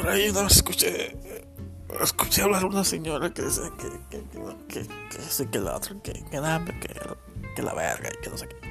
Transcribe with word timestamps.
por 0.00 0.08
ahí 0.08 0.32
no 0.32 0.46
escuché, 0.46 1.14
escuché 2.00 2.42
hablar 2.42 2.62
a 2.62 2.66
una 2.66 2.84
señora 2.84 3.32
que 3.34 3.42
dice 3.42 3.60
que, 3.78 4.18
que, 4.18 4.24
que, 4.24 4.38
que, 4.68 4.88
que, 4.88 5.44
que, 5.44 5.50
que 5.50 5.58
la 5.58 5.76
otra, 5.76 5.94
que, 6.02 6.12
que, 6.12 6.20
que, 6.30 7.54
que 7.54 7.62
la 7.62 7.74
verga 7.74 8.08
y 8.08 8.22
que 8.22 8.30
no 8.30 8.38
sé 8.38 8.48
qué. 8.48 8.69